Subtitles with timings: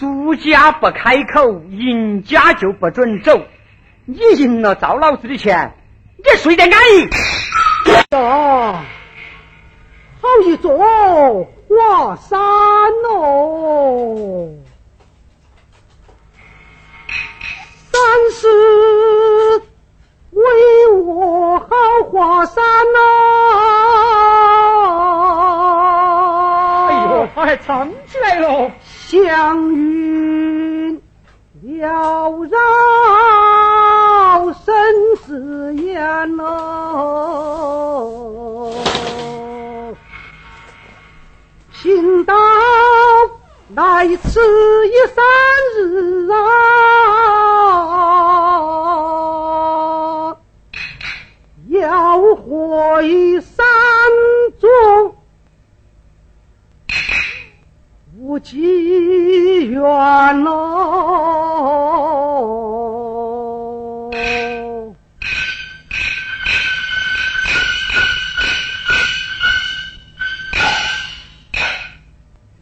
[0.00, 3.38] 输家不开口，赢家就不准走。
[4.06, 5.74] 你赢了赵老师的钱，
[6.16, 7.06] 你睡得安逸。
[8.16, 8.82] 啊，
[10.22, 10.78] 好一座
[11.68, 12.40] 华山
[13.10, 14.48] 哦！
[17.92, 18.00] 但
[18.32, 18.48] 是
[20.30, 21.66] 为我好
[22.10, 23.39] 华山呐！
[27.40, 28.70] 哎呦，他还唱起来了。
[28.82, 31.00] 祥云
[31.64, 32.58] 缭绕
[34.52, 34.74] 生
[35.24, 37.14] 死烟哦，
[41.72, 42.34] 贫道
[43.74, 44.40] 来此
[44.88, 45.24] 一三
[45.76, 46.36] 日啊，
[51.68, 53.66] 要回山
[54.60, 55.16] 中。
[58.30, 59.82] 无计缘
[60.44, 60.52] 喽！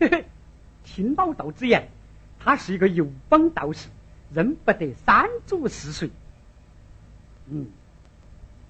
[0.01, 0.25] 嘿嘿，
[0.85, 1.87] 听老道之言，
[2.43, 3.89] 他是一个游帮道士，
[4.33, 6.09] 认不得山主是谁。
[7.51, 7.67] 嗯，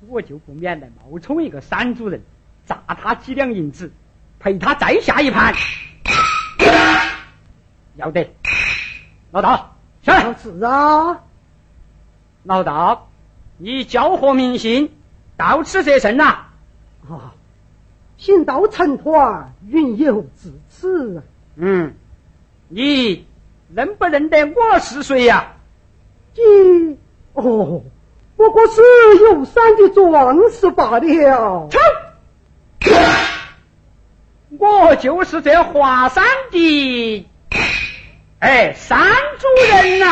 [0.09, 2.21] 我就不免来冒充一个山主人，
[2.67, 3.93] 砸他几两银子，
[4.41, 5.55] 陪他再下一盘。
[7.99, 8.31] 要得，
[9.33, 10.35] 老大，上来。
[10.41, 11.21] 是啊，
[12.45, 13.09] 老道，
[13.57, 14.93] 你交和民心？
[15.37, 16.47] 到此则甚呐？
[17.11, 17.35] 啊，
[18.17, 21.25] 行道成团，云游至此。
[21.57, 21.95] 嗯，
[22.69, 23.27] 你
[23.75, 25.57] 认不认得我是谁呀？
[26.35, 26.97] 你
[27.33, 27.83] 哦，
[28.37, 28.81] 不过是
[29.25, 31.69] 游山的壮士罢了。
[31.69, 31.79] 操！
[34.57, 37.28] 我就是这华山的。
[38.41, 39.01] 哎，山
[39.39, 40.07] 主人呐！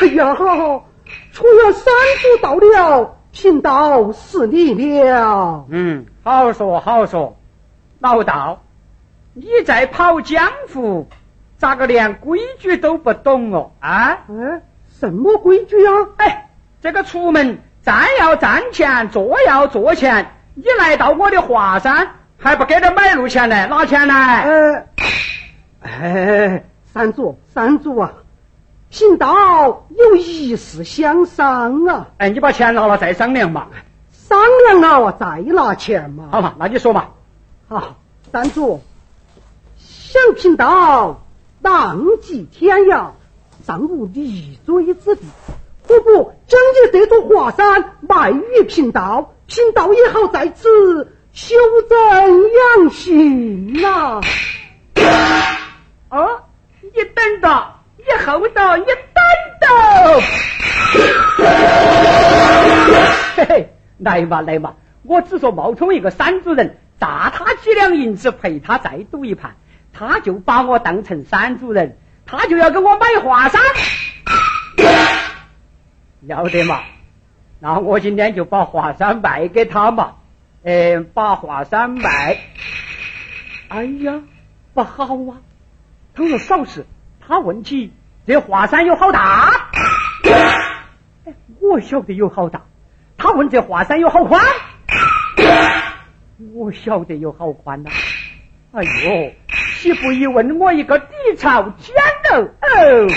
[0.00, 1.84] 哎呀，出了山
[2.20, 5.66] 主到了，贫道是你了。
[5.68, 7.36] 嗯，好说好说，
[8.00, 8.60] 老道，
[9.34, 11.08] 你在跑江湖，
[11.56, 13.70] 咋个连规矩都不懂哦？
[13.78, 14.18] 啊？
[14.28, 14.62] 嗯，
[14.98, 16.08] 什么规矩啊？
[16.16, 16.50] 哎，
[16.82, 22.16] 这个出门站要站前，坐要坐前，你来到我的华山。
[22.42, 23.66] 还不给点买路钱呢？
[23.66, 24.44] 拿钱来？
[24.44, 24.86] 呃，
[25.82, 28.14] 哎，三主，三主啊，
[28.88, 32.08] 贫道有一事相商啊。
[32.16, 33.66] 哎，你把钱拿了再商量嘛。
[34.10, 36.28] 商量了再拿钱嘛。
[36.32, 37.08] 好嘛，那你说嘛。
[37.68, 37.96] 好，
[38.32, 38.80] 三主，
[39.76, 41.22] 想贫道
[41.60, 43.10] 浪迹天涯，
[43.66, 45.26] 尚无立足之地，
[45.86, 51.16] 不不将你这座华山卖与贫道，贫道也好在此。
[51.32, 51.56] 修
[51.88, 51.98] 正
[52.82, 54.20] 养性呐！
[56.08, 56.26] 啊，
[56.82, 58.94] 你等着，你厚道，你等
[59.60, 60.20] 着。
[63.36, 63.68] 嘿嘿，
[63.98, 64.74] 来嘛来嘛，
[65.04, 69.54] 我只说冒充一个山主人，砸他几两银子，陪他再赌一盘，
[69.92, 73.62] 他就把我当成山主人，他就要给我买华山，
[76.26, 76.80] 要得嘛？
[77.60, 80.16] 那我今天就把华山卖给他嘛。
[80.62, 82.38] 呃，把华山卖，
[83.68, 84.20] 哎呀，
[84.74, 85.40] 不好啊！
[86.14, 86.84] 他说少时，
[87.26, 87.92] 他问起
[88.26, 89.70] 这华山有好大，
[91.60, 92.62] 我晓得有好大。
[93.16, 94.44] 他问这华山有好宽，
[96.54, 97.90] 我晓得有好宽呐。
[98.72, 99.32] 哎呦，
[99.78, 101.06] 岂不一问我一个底
[101.38, 101.96] 朝天
[102.32, 102.48] 喽？
[102.60, 103.08] 哦。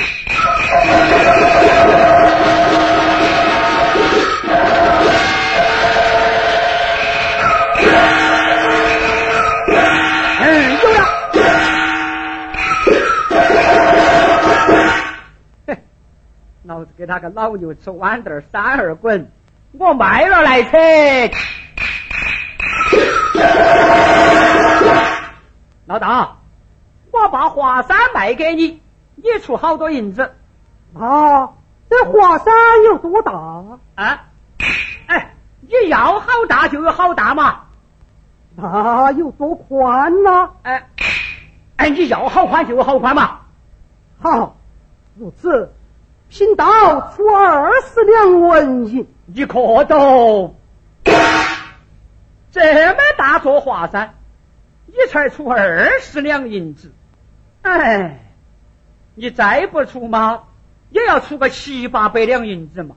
[16.73, 19.31] 老子给他个老牛吃豌豆，三二滚！
[19.73, 20.75] 我卖了来吃。
[25.85, 26.37] 老大，
[27.11, 28.81] 我把华山卖给你，
[29.17, 30.33] 你出好多银子。
[30.99, 31.51] 啊，
[31.91, 32.51] 这华山
[32.85, 33.33] 有多大？
[33.93, 34.23] 啊？
[35.05, 37.65] 哎，你要好大就有好大嘛。
[38.55, 40.49] 那有多宽呢？
[40.63, 40.87] 哎，
[41.75, 43.41] 哎，你要好宽就有好宽嘛。
[44.19, 44.55] 好，
[45.15, 45.71] 如此。
[46.33, 50.55] 贫道出二十两纹银，你可懂？
[52.51, 54.15] 这么大座华山，
[54.87, 56.91] 你才出二十两银子？
[57.61, 58.19] 哎，
[59.13, 60.45] 你再不出嘛，
[60.89, 62.95] 也要出个七八百两银子嘛。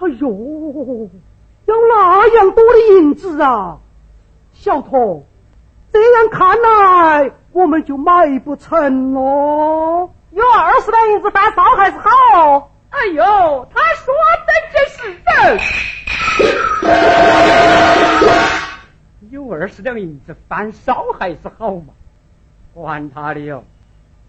[0.00, 1.08] 哎呦，
[1.66, 3.78] 要那样多的银子啊！
[4.54, 5.24] 小童，
[5.92, 10.10] 这样看来，我们就买不成喽。
[10.36, 12.70] 有二十两银子翻烧还是好。
[12.90, 14.14] 哎呦，他说
[14.46, 15.58] 的这是真。
[19.30, 21.94] 有二十两银子翻烧还是好嘛？
[22.74, 23.64] 管他的哟，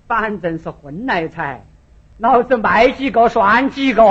[0.07, 1.65] 反正是混来财，
[2.19, 4.01] 老子卖几个算几个。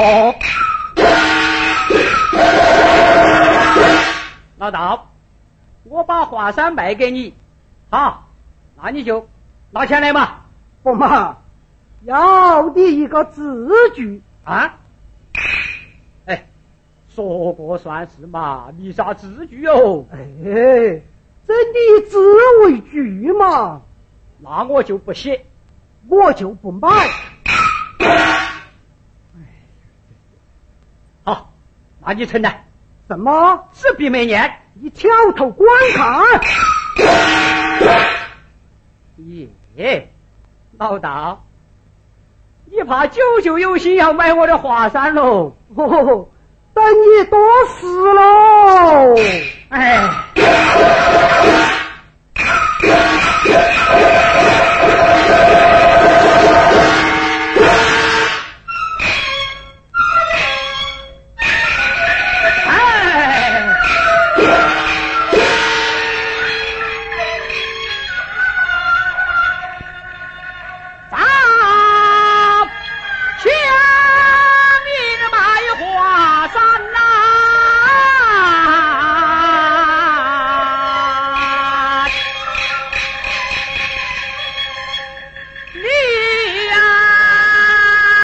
[4.59, 5.09] 老道，
[5.85, 7.33] 我把华山卖给你，
[7.89, 8.27] 好，
[8.77, 9.27] 那你就
[9.71, 10.41] 拿钱来嘛。
[10.83, 11.39] 不嘛，
[12.07, 14.79] 要你一个字据啊！
[16.27, 16.47] 哎，
[17.13, 20.05] 说过算是嘛，你啥字据哦？
[20.13, 20.17] 哎，
[21.45, 22.17] 这你字
[22.63, 23.83] 为据嘛，
[24.39, 25.47] 那我就不写，
[26.09, 26.89] 我就不买。
[31.25, 31.53] 好，
[32.01, 32.67] 那你承担。
[33.09, 33.69] 什么？
[33.73, 36.25] 纸笔没念，你挑头观看。
[39.75, 40.09] 耶，
[40.79, 41.41] 老大，
[42.71, 45.53] 你怕九舅有心要买我的华山喽？
[45.77, 46.29] 哦，
[46.75, 47.39] 等你多
[47.79, 49.15] 事喽。
[49.71, 50.56] 哎。